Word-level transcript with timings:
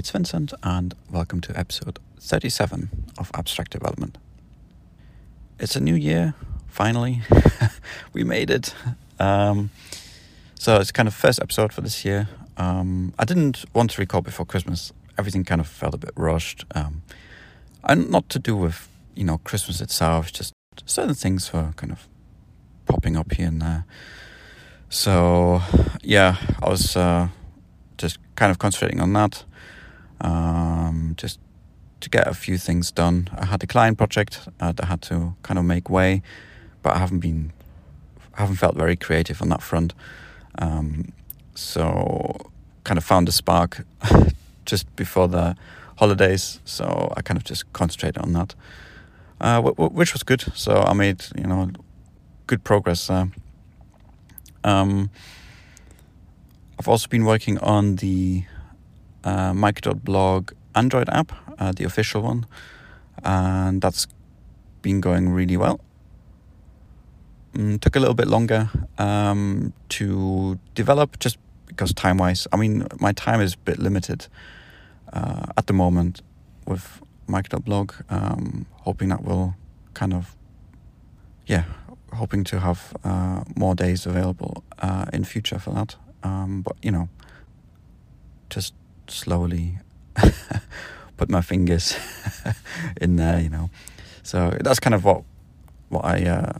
it's 0.00 0.12
Vincent, 0.12 0.54
and 0.62 0.94
welcome 1.10 1.42
to 1.42 1.54
episode 1.58 1.98
37 2.18 2.88
of 3.18 3.30
Abstract 3.34 3.70
Development. 3.70 4.16
It's 5.58 5.76
a 5.76 5.80
new 5.80 5.94
year, 5.94 6.32
finally. 6.68 7.20
we 8.14 8.24
made 8.24 8.48
it. 8.48 8.74
Um, 9.18 9.68
so 10.54 10.76
it's 10.80 10.90
kind 10.90 11.06
of 11.06 11.12
first 11.12 11.38
episode 11.38 11.74
for 11.74 11.82
this 11.82 12.02
year. 12.02 12.30
Um, 12.56 13.12
I 13.18 13.26
didn't 13.26 13.66
want 13.74 13.90
to 13.90 14.00
record 14.00 14.24
before 14.24 14.46
Christmas. 14.46 14.90
Everything 15.18 15.44
kind 15.44 15.60
of 15.60 15.66
felt 15.66 15.92
a 15.92 15.98
bit 15.98 16.12
rushed. 16.16 16.64
Um, 16.74 17.02
and 17.84 18.08
not 18.08 18.30
to 18.30 18.38
do 18.38 18.56
with, 18.56 18.88
you 19.14 19.24
know, 19.24 19.36
Christmas 19.44 19.82
itself, 19.82 20.32
just 20.32 20.54
certain 20.86 21.14
things 21.14 21.52
were 21.52 21.74
kind 21.76 21.92
of 21.92 22.08
popping 22.86 23.18
up 23.18 23.34
here 23.34 23.48
and 23.48 23.60
there. 23.60 23.84
So, 24.88 25.60
yeah, 26.00 26.36
I 26.62 26.70
was 26.70 26.96
uh, 26.96 27.28
just 27.98 28.16
kind 28.34 28.50
of 28.50 28.58
concentrating 28.58 29.02
on 29.02 29.12
that 29.12 29.44
um, 30.20 31.14
just 31.16 31.38
to 32.00 32.10
get 32.10 32.26
a 32.26 32.34
few 32.34 32.58
things 32.58 32.90
done. 32.90 33.28
I 33.36 33.46
had 33.46 33.62
a 33.62 33.66
client 33.66 33.98
project 33.98 34.48
uh, 34.58 34.72
that 34.72 34.86
had 34.86 35.02
to 35.02 35.34
kind 35.42 35.58
of 35.58 35.64
make 35.64 35.90
way, 35.90 36.22
but 36.82 36.94
I 36.94 36.98
haven't 36.98 37.20
been, 37.20 37.52
I 38.34 38.40
haven't 38.40 38.56
felt 38.56 38.76
very 38.76 38.96
creative 38.96 39.42
on 39.42 39.48
that 39.50 39.62
front. 39.62 39.94
Um, 40.58 41.12
so 41.54 42.36
kind 42.84 42.98
of 42.98 43.04
found 43.04 43.28
a 43.28 43.32
spark 43.32 43.84
just 44.64 44.94
before 44.96 45.28
the 45.28 45.56
holidays. 45.96 46.60
So 46.64 47.12
I 47.16 47.22
kind 47.22 47.36
of 47.36 47.44
just 47.44 47.70
concentrated 47.72 48.22
on 48.22 48.32
that, 48.32 48.54
uh, 49.40 49.56
w- 49.56 49.74
w- 49.74 49.90
which 49.90 50.12
was 50.12 50.22
good. 50.22 50.44
So 50.54 50.76
I 50.76 50.92
made 50.94 51.24
you 51.36 51.44
know 51.44 51.70
good 52.46 52.64
progress 52.64 53.06
there. 53.06 53.30
Um, 54.64 55.10
I've 56.78 56.88
also 56.88 57.08
been 57.08 57.24
working 57.24 57.58
on 57.58 57.96
the 57.96 58.44
uh, 59.24 59.52
Micro.blog 59.54 60.52
Android 60.74 61.08
app, 61.10 61.32
uh, 61.58 61.72
the 61.72 61.84
official 61.84 62.22
one, 62.22 62.46
and 63.24 63.80
that's 63.80 64.06
been 64.82 65.00
going 65.00 65.30
really 65.30 65.56
well. 65.56 65.80
Mm, 67.54 67.80
took 67.80 67.96
a 67.96 68.00
little 68.00 68.14
bit 68.14 68.28
longer 68.28 68.70
um, 68.98 69.72
to 69.88 70.58
develop 70.74 71.18
just 71.18 71.38
because 71.66 71.92
time 71.92 72.18
wise. 72.18 72.46
I 72.52 72.56
mean, 72.56 72.86
my 73.00 73.12
time 73.12 73.40
is 73.40 73.54
a 73.54 73.58
bit 73.58 73.78
limited 73.78 74.28
uh, 75.12 75.46
at 75.56 75.66
the 75.66 75.72
moment 75.72 76.22
with 76.66 77.00
Micro.blog. 77.26 77.92
Um, 78.08 78.66
hoping 78.72 79.08
that 79.08 79.24
will 79.24 79.56
kind 79.94 80.14
of, 80.14 80.36
yeah, 81.46 81.64
hoping 82.12 82.44
to 82.44 82.60
have 82.60 82.96
uh, 83.04 83.42
more 83.56 83.74
days 83.74 84.06
available 84.06 84.62
uh, 84.78 85.06
in 85.12 85.24
future 85.24 85.58
for 85.58 85.72
that. 85.74 85.96
Um, 86.22 86.62
but 86.62 86.76
you 86.82 86.92
know, 86.92 87.08
just 88.48 88.74
slowly 89.10 89.78
put 91.16 91.28
my 91.28 91.40
fingers 91.40 91.96
in 93.00 93.16
there, 93.16 93.40
you 93.40 93.48
know. 93.48 93.70
So 94.22 94.56
that's 94.60 94.80
kind 94.80 94.94
of 94.94 95.04
what 95.04 95.22
what 95.88 96.04
I 96.04 96.24
uh, 96.24 96.52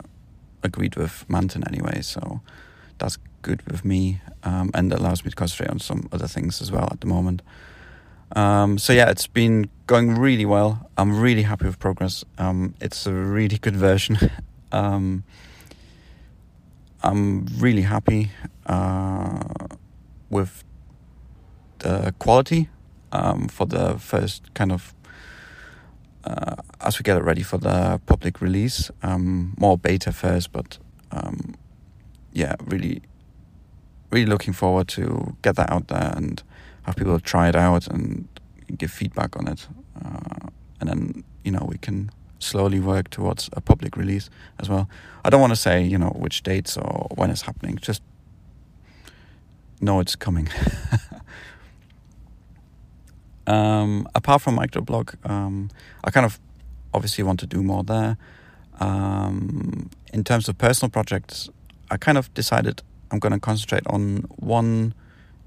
agreed 0.62 0.97
with 0.97 1.25
Manton 1.29 1.65
anyway. 1.67 2.03
So 2.03 2.41
that's 2.98 3.19
good 3.42 3.62
with 3.70 3.84
me, 3.84 4.20
um, 4.42 4.70
and 4.75 4.92
allows 4.92 5.25
me 5.25 5.31
to 5.31 5.37
concentrate 5.37 5.70
on 5.70 5.79
some 5.79 6.09
other 6.12 6.27
things 6.27 6.61
as 6.61 6.70
well 6.70 6.89
at 6.91 7.01
the 7.01 7.07
moment. 7.07 7.42
Um, 8.37 8.79
so 8.79 8.92
yeah, 8.92 9.11
it's 9.11 9.27
been 9.27 9.69
going 9.87 10.14
really 10.17 10.47
well. 10.47 10.89
I'm 10.97 11.19
really 11.20 11.42
happy 11.42 11.67
with 11.67 11.79
progress. 11.79 12.25
Um, 12.39 12.75
it's 12.81 13.07
a 13.07 13.12
really 13.12 13.59
good 13.59 13.77
version. 13.77 14.19
Um, 14.73 15.25
I'm 17.03 17.47
really 17.59 17.83
happy 17.83 18.31
uh, 18.67 19.42
with 20.29 20.62
the 21.81 22.14
quality 22.19 22.69
um, 23.12 23.48
for 23.48 23.67
the 23.67 23.98
first 23.98 24.55
kind 24.55 24.73
of 24.73 24.95
uh, 26.25 26.56
as 26.81 26.98
we 26.98 27.03
get 27.03 27.17
it 27.17 27.25
ready 27.25 27.42
for 27.42 27.59
the 27.59 28.00
public 28.06 28.41
release. 28.41 28.91
Um, 29.03 29.55
more 29.59 29.78
beta 29.78 30.12
first, 30.12 30.53
but 30.53 30.78
um, 31.11 31.55
yeah, 32.33 32.55
really, 32.64 33.02
really 34.11 34.27
looking 34.27 34.52
forward 34.52 34.89
to 34.89 35.36
get 35.42 35.57
that 35.57 35.70
out 35.70 35.89
there 35.89 36.13
and 36.17 36.42
have 36.83 36.96
people 36.96 37.18
try 37.20 37.48
it 37.48 37.57
out 37.57 37.86
and 37.86 38.29
give 38.77 38.91
feedback 38.91 39.36
on 39.36 39.48
it, 39.48 39.67
uh, 40.05 40.48
and 40.80 40.89
then 40.89 41.24
you 41.45 41.52
know 41.52 41.67
we 41.68 41.79
can 41.79 42.11
slowly 42.39 42.80
work 42.80 43.11
towards 43.11 43.51
a 43.52 43.61
public 43.61 43.97
release 43.97 44.30
as 44.58 44.68
well. 44.68 44.89
I 45.24 45.30
don't 45.30 45.41
want 45.41 45.52
to 45.52 45.61
say 45.61 45.83
you 45.83 45.98
know 45.98 46.11
which 46.11 46.42
dates 46.42 46.77
or 46.77 47.08
when 47.14 47.30
it's 47.30 47.42
happening. 47.42 47.77
Just 47.80 48.02
know 49.80 50.01
it's 50.01 50.17
coming. 50.17 50.48
Um, 53.50 54.06
apart 54.14 54.42
from 54.42 54.55
Micro.blog, 54.55 55.14
um, 55.24 55.70
I 56.05 56.12
kind 56.12 56.24
of 56.24 56.38
obviously 56.94 57.24
want 57.24 57.40
to 57.40 57.46
do 57.46 57.64
more 57.64 57.83
there. 57.83 58.16
Um, 58.78 59.90
in 60.12 60.22
terms 60.22 60.48
of 60.48 60.56
personal 60.56 60.88
projects, 60.88 61.50
I 61.90 61.96
kind 61.96 62.16
of 62.16 62.33
decided 62.33 62.83
I'm 63.11 63.18
going 63.18 63.33
to 63.33 63.40
concentrate 63.40 63.84
on 63.88 64.18
one 64.36 64.94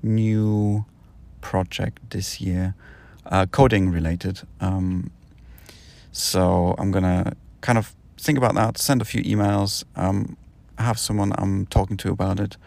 new 0.01 0.83
project 1.39 2.09
this 2.09 2.41
year, 2.41 2.75
uh, 3.27 3.45
coding 3.45 3.89
related. 3.89 4.41
Um, 4.59 5.09
so 6.11 6.75
I'm 6.77 6.91
going 6.91 7.05
to 7.05 7.33
kind 7.61 7.77
of 7.77 7.95
think 8.17 8.37
about 8.37 8.53
that, 8.55 8.77
send 8.77 9.01
a 9.01 9.05
few 9.05 9.23
emails, 9.23 9.85
um, 9.95 10.35
have 10.77 10.99
someone 10.99 11.31
I'm 11.37 11.67
talking 11.67 11.95
to 11.97 12.11
about 12.11 12.41
it, 12.41 12.57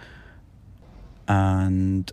and 1.29 2.11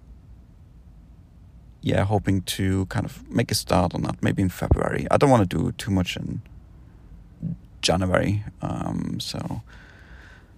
yeah, 1.84 2.06
hoping 2.06 2.42
to 2.42 2.86
kind 2.86 3.06
of 3.06 3.30
make 3.30 3.52
a 3.52 3.56
start 3.56 3.94
on 3.94 4.04
that 4.04 4.24
maybe 4.24 4.42
in 4.42 4.50
February. 4.50 5.06
I 5.12 5.18
don't 5.18 5.30
want 5.30 5.48
to 5.50 5.58
do 5.58 5.74
too 5.74 5.92
much 5.92 6.16
in 6.16 6.42
January. 7.82 8.46
Um, 8.62 9.20
so 9.20 9.62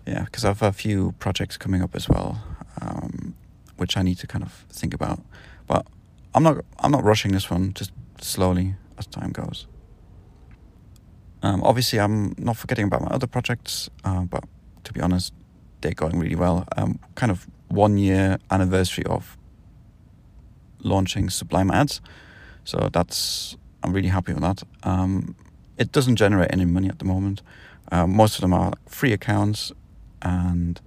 yeah, 0.06 0.25
because 0.25 0.46
I 0.46 0.50
have 0.50 0.62
a 0.62 0.72
few 0.72 1.13
projects 1.18 1.58
coming 1.58 1.81
up 1.81 1.96
as 1.96 2.08
well, 2.08 2.44
um, 2.80 3.34
which 3.78 3.97
I 3.97 4.03
need 4.03 4.19
to 4.19 4.28
kind 4.28 4.44
of 4.44 4.66
think 4.69 4.94
about. 4.94 5.19
But 5.66 5.88
I'm 6.36 6.44
not 6.44 6.63
I'm 6.80 6.91
not 6.91 7.03
rushing 7.03 7.31
this 7.31 7.50
one. 7.50 7.74
Just 7.74 7.92
slowly 8.22 8.75
as 9.00 9.07
time 9.07 9.31
goes. 9.31 9.66
Um, 11.42 11.63
obviously, 11.63 12.00
I'm 12.00 12.36
not 12.38 12.56
forgetting 12.56 12.86
about 12.86 13.02
my 13.02 13.07
other 13.07 13.28
projects, 13.28 13.90
uh, 14.03 14.22
but 14.22 14.44
to 14.84 14.94
be 14.94 15.02
honest, 15.02 15.34
they're 15.81 15.94
going 15.94 16.19
really 16.19 16.36
well. 16.36 16.68
Um, 16.78 17.00
kind 17.16 17.31
of 17.31 17.47
one 17.68 17.97
year 17.97 18.38
anniversary 18.52 19.06
of 19.06 19.38
launching 20.85 21.29
Sublime 21.29 21.72
Ads. 21.72 22.01
So 22.63 22.90
that's 22.91 23.57
I'm 23.84 23.94
really 23.94 24.09
happy 24.09 24.34
with 24.34 24.41
that. 24.41 24.63
Um, 24.84 25.35
it 25.78 25.91
doesn't 25.91 26.16
generate 26.16 26.51
any 26.53 26.66
money 26.66 26.90
at 26.90 27.00
the 27.00 27.06
moment. 27.06 27.41
Um, 27.91 28.16
most 28.16 28.35
of 28.35 28.41
them 28.41 28.53
are 28.53 28.73
free 28.88 29.13
accounts, 29.13 29.72
and 30.22 30.81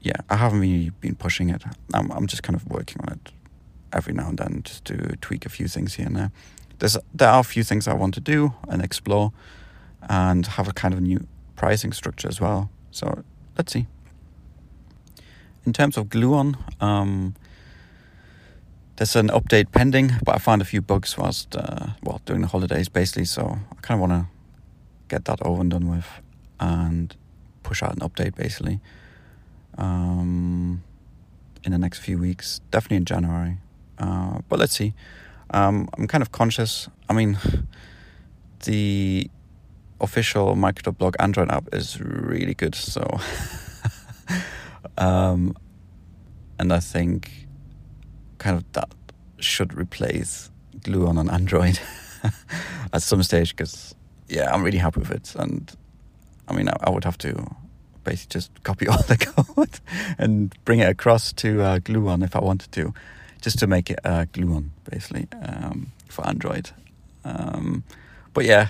yeah, 0.00 0.16
I 0.28 0.36
haven't 0.36 0.60
really 0.60 0.90
been 1.00 1.16
pushing 1.16 1.50
it. 1.50 1.62
I'm 1.94 2.10
I'm 2.12 2.26
just 2.26 2.42
kind 2.42 2.56
of 2.56 2.66
working 2.68 3.02
on 3.02 3.14
it 3.14 3.32
every 3.92 4.14
now 4.14 4.28
and 4.28 4.38
then 4.38 4.62
just 4.62 4.84
to 4.84 5.16
tweak 5.20 5.44
a 5.46 5.48
few 5.48 5.66
things 5.66 5.94
here 5.94 6.06
and 6.06 6.16
there. 6.16 6.30
There's 6.78 6.96
there 7.14 7.28
are 7.28 7.40
a 7.40 7.44
few 7.44 7.64
things 7.64 7.88
I 7.88 7.94
want 7.94 8.14
to 8.14 8.20
do 8.20 8.54
and 8.68 8.82
explore, 8.82 9.32
and 10.08 10.46
have 10.46 10.68
a 10.68 10.72
kind 10.72 10.94
of 10.94 11.00
new 11.00 11.26
pricing 11.56 11.92
structure 11.92 12.28
as 12.28 12.40
well. 12.40 12.70
So 12.90 13.24
let's 13.56 13.72
see. 13.72 13.86
In 15.66 15.72
terms 15.72 15.96
of 15.96 16.06
Gluon, 16.06 16.56
um, 16.80 17.34
there's 19.00 19.16
an 19.16 19.28
update 19.28 19.72
pending, 19.72 20.12
but 20.26 20.34
I 20.34 20.38
found 20.38 20.60
a 20.60 20.64
few 20.66 20.82
bugs 20.82 21.16
whilst 21.16 21.56
uh, 21.56 21.86
well 22.02 22.20
during 22.26 22.42
the 22.42 22.48
holidays, 22.48 22.90
basically. 22.90 23.24
So 23.24 23.58
I 23.72 23.80
kind 23.80 23.96
of 23.96 24.06
want 24.06 24.12
to 24.12 24.28
get 25.08 25.24
that 25.24 25.40
over 25.40 25.62
and 25.62 25.70
done 25.70 25.88
with, 25.88 26.06
and 26.60 27.16
push 27.62 27.82
out 27.82 27.94
an 27.94 28.00
update 28.00 28.36
basically 28.36 28.78
um, 29.78 30.82
in 31.64 31.72
the 31.72 31.78
next 31.78 32.00
few 32.00 32.18
weeks, 32.18 32.60
definitely 32.70 32.98
in 32.98 33.06
January. 33.06 33.56
Uh, 33.98 34.40
but 34.50 34.58
let's 34.58 34.76
see. 34.76 34.92
Um, 35.48 35.88
I'm 35.96 36.06
kind 36.06 36.20
of 36.20 36.30
conscious. 36.30 36.90
I 37.08 37.14
mean, 37.14 37.38
the 38.64 39.30
official 39.98 40.54
Micro.blog 40.56 41.16
Android 41.18 41.50
app 41.50 41.70
is 41.72 41.98
really 42.02 42.52
good. 42.52 42.74
So, 42.74 43.18
um, 44.98 45.56
and 46.58 46.70
I 46.70 46.80
think 46.80 47.46
kind 48.40 48.56
of 48.56 48.70
that 48.72 48.90
should 49.42 49.74
replace 49.74 50.50
Gluon 50.80 51.18
on 51.18 51.30
Android 51.30 51.78
at 52.92 53.02
some 53.02 53.22
stage 53.22 53.56
because 53.56 53.94
yeah, 54.28 54.52
I'm 54.52 54.62
really 54.62 54.78
happy 54.78 55.00
with 55.00 55.10
it. 55.10 55.34
And 55.36 55.70
I 56.48 56.54
mean, 56.54 56.68
I, 56.68 56.76
I, 56.84 56.90
would 56.90 57.04
have 57.04 57.18
to 57.18 57.46
basically 58.04 58.40
just 58.40 58.62
copy 58.62 58.88
all 58.88 59.02
the 59.02 59.16
code 59.16 59.80
and 60.18 60.54
bring 60.64 60.80
it 60.80 60.88
across 60.88 61.32
to 61.34 61.62
uh, 61.62 61.78
Gluon 61.80 62.24
if 62.24 62.36
I 62.36 62.40
wanted 62.40 62.72
to, 62.72 62.94
just 63.40 63.58
to 63.58 63.66
make 63.66 63.90
it 63.90 63.98
uh, 64.04 64.26
Gluon 64.32 64.70
basically 64.88 65.28
um, 65.42 65.92
for 66.08 66.26
Android. 66.26 66.70
Um, 67.24 67.84
but 68.32 68.44
yeah, 68.44 68.68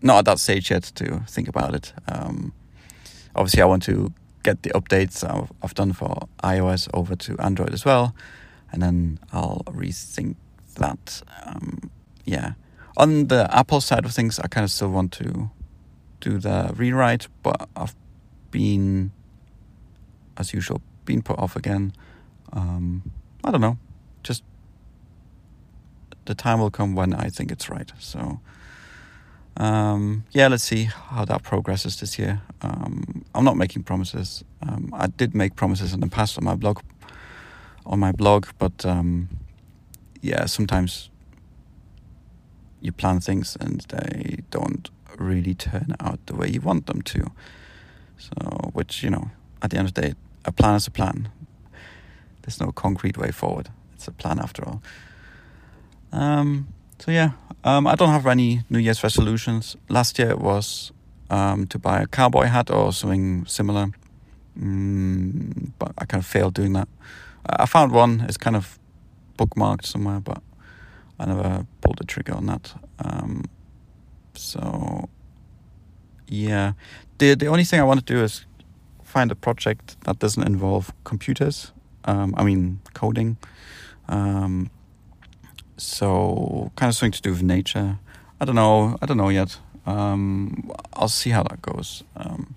not 0.00 0.18
at 0.18 0.24
that 0.24 0.38
stage 0.38 0.70
yet 0.70 0.84
to 0.96 1.20
think 1.28 1.48
about 1.48 1.74
it. 1.74 1.92
Um, 2.08 2.52
obviously, 3.36 3.62
I 3.62 3.66
want 3.66 3.82
to 3.84 4.12
get 4.42 4.62
the 4.62 4.70
updates 4.70 5.22
I've, 5.22 5.52
I've 5.62 5.74
done 5.74 5.92
for 5.92 6.26
iOS 6.42 6.88
over 6.92 7.14
to 7.14 7.38
Android 7.38 7.72
as 7.72 7.84
well 7.84 8.14
and 8.72 8.82
then 8.82 9.18
I'll 9.32 9.62
rethink 9.66 10.36
that. 10.76 11.22
Um, 11.44 11.90
yeah. 12.24 12.52
On 12.96 13.28
the 13.28 13.48
Apple 13.54 13.80
side 13.80 14.04
of 14.04 14.12
things, 14.12 14.38
I 14.38 14.48
kind 14.48 14.64
of 14.64 14.70
still 14.70 14.90
want 14.90 15.12
to 15.12 15.50
do 16.20 16.38
the 16.38 16.72
rewrite, 16.76 17.28
but 17.42 17.68
I've 17.76 17.94
been, 18.50 19.12
as 20.36 20.52
usual, 20.52 20.80
been 21.04 21.22
put 21.22 21.38
off 21.38 21.56
again. 21.56 21.92
Um, 22.52 23.10
I 23.44 23.50
don't 23.50 23.60
know. 23.60 23.78
Just 24.22 24.42
the 26.26 26.34
time 26.34 26.60
will 26.60 26.70
come 26.70 26.94
when 26.94 27.14
I 27.14 27.28
think 27.28 27.50
it's 27.50 27.68
right. 27.68 27.90
So, 27.98 28.40
um, 29.56 30.24
yeah, 30.32 30.48
let's 30.48 30.62
see 30.62 30.84
how 30.84 31.24
that 31.24 31.42
progresses 31.42 31.98
this 31.98 32.18
year. 32.18 32.42
Um, 32.60 33.24
I'm 33.34 33.44
not 33.44 33.56
making 33.56 33.82
promises. 33.82 34.44
Um, 34.62 34.90
I 34.92 35.08
did 35.08 35.34
make 35.34 35.56
promises 35.56 35.92
in 35.92 36.00
the 36.00 36.06
past 36.06 36.38
on 36.38 36.44
my 36.44 36.54
blog, 36.54 36.80
on 37.86 38.00
my 38.00 38.12
blog, 38.12 38.46
but 38.58 38.84
um, 38.86 39.28
yeah, 40.20 40.46
sometimes 40.46 41.10
you 42.80 42.92
plan 42.92 43.20
things 43.20 43.56
and 43.60 43.80
they 43.88 44.38
don't 44.50 44.90
really 45.18 45.54
turn 45.54 45.94
out 46.00 46.18
the 46.26 46.34
way 46.34 46.48
you 46.48 46.60
want 46.60 46.86
them 46.86 47.02
to. 47.02 47.30
So, 48.18 48.70
which 48.72 49.02
you 49.02 49.10
know, 49.10 49.30
at 49.62 49.70
the 49.70 49.78
end 49.78 49.88
of 49.88 49.94
the 49.94 50.02
day, 50.02 50.14
a 50.44 50.52
plan 50.52 50.74
is 50.74 50.86
a 50.86 50.90
plan. 50.90 51.28
There's 52.42 52.60
no 52.60 52.72
concrete 52.72 53.16
way 53.16 53.30
forward. 53.30 53.68
It's 53.94 54.08
a 54.08 54.12
plan 54.12 54.38
after 54.38 54.64
all. 54.64 54.82
Um, 56.12 56.68
so 56.98 57.10
yeah, 57.10 57.32
um, 57.64 57.86
I 57.86 57.94
don't 57.94 58.10
have 58.10 58.26
any 58.26 58.62
New 58.68 58.78
Year's 58.78 59.02
resolutions. 59.02 59.76
Last 59.88 60.18
year 60.18 60.30
it 60.30 60.38
was 60.38 60.92
um, 61.30 61.66
to 61.68 61.78
buy 61.78 62.00
a 62.00 62.06
cowboy 62.06 62.46
hat 62.46 62.70
or 62.70 62.92
something 62.92 63.46
similar, 63.46 63.88
mm, 64.58 65.72
but 65.78 65.92
I 65.98 66.04
kind 66.04 66.22
of 66.22 66.26
failed 66.26 66.54
doing 66.54 66.74
that. 66.74 66.88
I 67.46 67.66
found 67.66 67.92
one. 67.92 68.24
It's 68.28 68.36
kind 68.36 68.56
of 68.56 68.78
bookmarked 69.38 69.86
somewhere, 69.86 70.20
but 70.20 70.42
I 71.18 71.26
never 71.26 71.66
pulled 71.80 71.98
the 71.98 72.04
trigger 72.04 72.34
on 72.34 72.46
that. 72.46 72.74
Um, 72.98 73.44
so 74.34 75.08
yeah, 76.28 76.72
the 77.18 77.34
the 77.34 77.46
only 77.46 77.64
thing 77.64 77.80
I 77.80 77.84
want 77.84 78.04
to 78.04 78.14
do 78.14 78.22
is 78.22 78.46
find 79.02 79.30
a 79.30 79.34
project 79.34 80.00
that 80.04 80.18
doesn't 80.18 80.42
involve 80.42 80.92
computers. 81.04 81.72
Um, 82.04 82.34
I 82.36 82.44
mean 82.44 82.80
coding. 82.94 83.36
Um, 84.08 84.70
so 85.76 86.70
kind 86.76 86.88
of 86.88 86.94
something 86.94 87.12
to 87.12 87.22
do 87.22 87.30
with 87.30 87.42
nature. 87.42 87.98
I 88.40 88.44
don't 88.44 88.56
know. 88.56 88.96
I 89.02 89.06
don't 89.06 89.16
know 89.16 89.28
yet. 89.28 89.58
Um, 89.86 90.70
I'll 90.92 91.08
see 91.08 91.30
how 91.30 91.42
that 91.42 91.60
goes. 91.62 92.04
Um, 92.16 92.54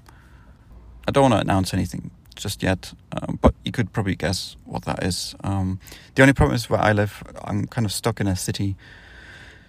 I 1.08 1.12
don't 1.12 1.30
want 1.30 1.34
to 1.34 1.40
announce 1.40 1.74
anything 1.74 2.12
just 2.36 2.64
yet, 2.64 2.94
uh, 3.12 3.34
but 3.42 3.54
you 3.64 3.72
could 3.72 3.92
probably 3.94 4.16
guess 4.16 4.58
what 4.66 4.86
that 4.86 5.04
is. 5.04 5.36
Um, 5.44 5.80
the 6.16 6.22
only 6.22 6.34
problem 6.34 6.56
is 6.56 6.70
where 6.70 6.80
I 6.80 6.92
live. 6.94 7.24
I'm 7.44 7.68
kind 7.68 7.86
of 7.86 7.92
stuck 7.92 8.20
in 8.20 8.28
a 8.28 8.36
city. 8.36 8.76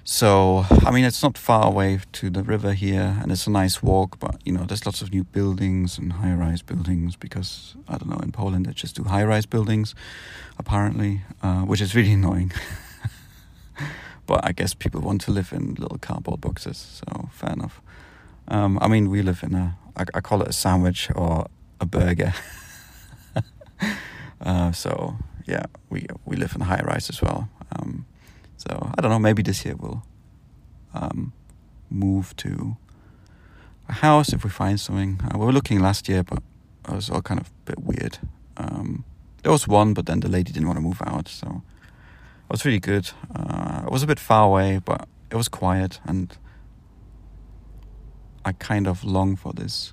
So, 0.08 0.64
I 0.70 0.92
mean, 0.92 1.04
it's 1.04 1.20
not 1.20 1.36
far 1.36 1.66
away 1.66 1.98
to 2.12 2.30
the 2.30 2.44
river 2.44 2.74
here, 2.74 3.18
and 3.20 3.32
it's 3.32 3.48
a 3.48 3.50
nice 3.50 3.82
walk, 3.82 4.20
but, 4.20 4.40
you 4.44 4.52
know, 4.52 4.64
there's 4.64 4.86
lots 4.86 5.02
of 5.02 5.12
new 5.12 5.24
buildings 5.24 5.98
and 5.98 6.12
high 6.12 6.32
rise 6.32 6.62
buildings 6.62 7.16
because, 7.16 7.74
I 7.88 7.98
don't 7.98 8.10
know, 8.10 8.20
in 8.22 8.30
Poland 8.30 8.66
they 8.66 8.72
just 8.72 8.94
do 8.94 9.02
high 9.02 9.24
rise 9.24 9.46
buildings, 9.46 9.96
apparently, 10.58 11.22
uh, 11.42 11.62
which 11.62 11.80
is 11.80 11.96
really 11.96 12.12
annoying. 12.20 12.52
but 14.26 14.44
I 14.44 14.52
guess 14.52 14.74
people 14.74 15.00
want 15.00 15.22
to 15.22 15.32
live 15.32 15.52
in 15.52 15.74
little 15.74 15.98
cardboard 15.98 16.40
boxes, 16.40 17.02
so 17.04 17.28
fair 17.32 17.54
enough. 17.54 17.80
Um, 18.46 18.78
I 18.80 18.86
mean, 18.86 19.10
we 19.10 19.22
live 19.22 19.42
in 19.42 19.56
a, 19.56 19.76
I, 19.96 20.04
I 20.14 20.20
call 20.20 20.40
it 20.40 20.46
a 20.46 20.52
sandwich 20.52 21.10
or 21.16 21.46
a 21.81 21.87
burger. 21.87 22.32
uh, 24.40 24.73
so, 24.73 25.17
yeah, 25.46 25.67
we, 25.90 26.06
we 26.25 26.37
live 26.37 26.55
in 26.55 26.62
high 26.62 26.82
rise 26.84 27.11
as 27.11 27.20
well. 27.23 27.49
Um, 27.73 28.06
so 28.56 28.93
I 28.96 29.00
don't 29.00 29.11
know. 29.11 29.19
Maybe 29.19 29.43
this 29.43 29.64
year 29.64 29.76
we'll 29.76 30.02
um, 30.94 31.32
move 31.90 32.34
to 32.37 32.76
a 33.88 33.93
house 33.93 34.32
if 34.32 34.44
we 34.44 34.50
find 34.50 34.81
something. 34.81 35.20
Uh, 35.25 35.38
we 35.38 35.46
were 35.46 35.52
looking 35.52 35.81
last 35.81 36.08
year, 36.08 36.23
but 36.23 36.43
it 36.88 36.94
was 36.94 37.11
all 37.11 37.23
kind 37.23 37.40
of 37.40 37.49
a 37.49 37.52
bit 37.64 37.78
weird. 37.81 38.19
Um, 38.56 39.05
there 39.43 39.52
was 39.52 39.69
one, 39.69 39.94
but 39.94 40.06
then 40.06 40.20
the 40.20 40.28
lady 40.28 40.52
didn't 40.52 40.67
want 40.67 40.78
to 40.78 40.82
move 40.82 41.00
out, 41.05 41.28
so 41.28 41.62
it 42.49 42.52
was 42.52 42.64
really 42.64 42.81
good. 42.81 43.11
Uh, 43.34 43.82
it 43.87 43.93
was 43.93 44.02
a 44.02 44.06
bit 44.06 44.19
far 44.19 44.46
away, 44.46 44.81
but 44.84 45.08
it 45.31 45.37
was 45.37 45.49
quiet, 45.49 46.00
and 46.05 46.37
I 48.44 48.52
kind 48.52 48.87
of 48.87 49.05
long 49.05 49.37
for 49.37 49.52
this 49.52 49.93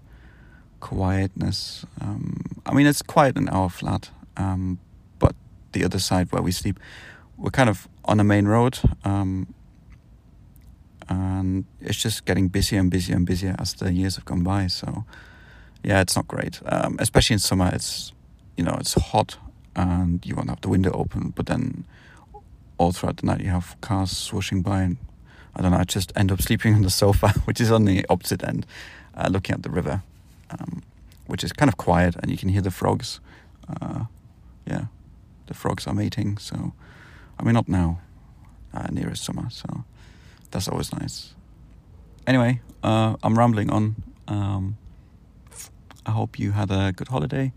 quietness. 0.84 1.86
Um, 2.02 2.62
I 2.66 2.74
mean, 2.74 2.86
it's 2.86 3.02
quiet 3.02 3.38
in 3.38 3.48
our 3.48 3.70
flat, 3.70 4.12
um, 4.36 4.80
but 5.18 5.34
the 5.72 5.86
other 5.86 5.98
side 5.98 6.30
where 6.34 6.42
we 6.42 6.52
sleep, 6.52 6.78
we're 7.38 7.52
kind 7.52 7.70
of 7.70 7.88
on 8.04 8.20
a 8.20 8.24
main 8.24 8.48
road, 8.48 8.80
um, 9.06 9.48
and 11.08 11.64
it's 11.80 12.02
just 12.04 12.26
getting 12.26 12.50
busier 12.50 12.82
and 12.82 12.92
busier 12.92 13.16
and 13.16 13.26
busier 13.26 13.56
as 13.60 13.74
the 13.76 13.94
years 13.94 14.18
have 14.18 14.26
gone 14.26 14.44
by. 14.44 14.68
So, 14.68 15.06
yeah, 15.84 16.02
it's 16.02 16.18
not 16.18 16.28
great. 16.28 16.60
Um, 16.66 16.98
especially 17.00 17.36
in 17.36 17.40
summer, 17.40 17.72
it's 17.74 18.12
you 18.58 18.66
know 18.66 18.76
it's 18.78 18.94
hot 18.94 19.38
and 19.76 20.24
you 20.26 20.36
want 20.36 20.48
to 20.48 20.52
have 20.52 20.62
the 20.62 20.70
window 20.70 20.92
open, 20.92 21.30
but 21.34 21.46
then 21.46 21.86
all 22.78 22.92
throughout 22.92 23.18
the 23.18 23.26
night 23.26 23.40
you 23.40 23.50
have 23.50 23.78
cars 23.80 24.12
swooshing 24.14 24.62
by, 24.62 24.82
and 24.82 24.98
I 25.56 25.62
don't 25.62 25.72
know. 25.72 25.78
I 25.78 25.86
just 25.86 26.12
end 26.18 26.30
up 26.30 26.42
sleeping 26.48 26.74
on 26.76 26.82
the 26.82 26.90
sofa, 26.90 27.30
which 27.46 27.62
is 27.62 27.72
on 27.72 27.86
the 27.86 28.06
opposite 28.10 28.44
end, 28.44 28.66
uh, 29.16 29.30
looking 29.32 29.56
at 29.56 29.64
the 29.64 29.70
river, 29.70 30.04
um, 30.60 30.84
which 31.28 31.44
is 31.44 31.54
kind 31.54 31.70
of 31.70 31.78
quiet, 31.78 32.16
and 32.22 32.32
you 32.32 32.38
can 32.38 32.50
hear 32.50 32.62
the 32.62 32.72
frogs. 32.72 33.20
Uh, 33.70 34.06
yeah, 34.66 34.86
the 35.48 35.54
frogs 35.54 35.88
are 35.88 35.94
mating, 35.94 36.38
so 36.38 36.74
I 37.40 37.44
mean, 37.44 37.54
not 37.54 37.68
now, 37.68 38.00
uh, 38.74 38.88
nearest 38.92 39.24
summer, 39.24 39.50
so 39.50 39.84
that's 40.52 40.68
always 40.68 40.92
nice. 40.94 41.34
Anyway, 42.28 42.62
uh, 42.84 43.16
I'm 43.24 43.38
rambling 43.38 43.70
on. 43.70 43.96
Um, 44.28 44.78
I 46.06 46.12
hope 46.12 46.40
you 46.40 46.52
had 46.52 46.72
a 46.72 46.92
good 46.92 47.08
holiday 47.08 47.54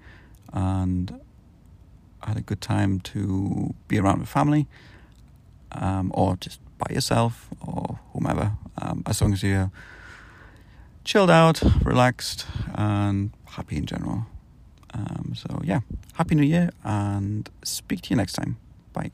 and 0.53 1.21
had 2.23 2.37
a 2.37 2.41
good 2.41 2.61
time 2.61 3.01
to 3.01 3.75
be 3.89 3.99
around 3.99 4.21
with 4.21 4.29
family 4.29 4.67
um, 5.73 6.11
or 6.15 6.37
just 6.37 6.61
by 6.79 6.93
yourself 6.93 7.49
or 7.61 7.99
whomever, 8.13 8.53
um, 8.81 9.03
as 9.07 9.21
long 9.21 9.33
as 9.33 9.43
you're 9.43 9.71
chilled 11.07 11.31
out, 11.31 11.63
relaxed, 11.85 12.45
and 12.75 13.31
happy 13.47 13.77
in 13.77 13.87
general. 13.87 14.27
Um, 14.93 15.33
so, 15.35 15.61
yeah, 15.65 15.81
Happy 16.15 16.35
New 16.35 16.43
Year 16.43 16.71
and 16.85 17.49
speak 17.63 18.03
to 18.03 18.11
you 18.11 18.17
next 18.17 18.33
time. 18.35 18.57
Bye. 18.93 19.11